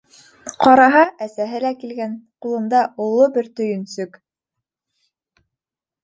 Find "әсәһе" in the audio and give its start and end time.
1.25-1.59